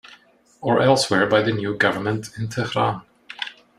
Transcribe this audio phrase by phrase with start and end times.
[0.61, 3.03] or elsewhere by the new government in Tehran.